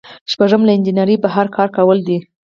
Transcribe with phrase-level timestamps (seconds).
[0.31, 2.17] شپږم له انجنیری بهر کار کول دي.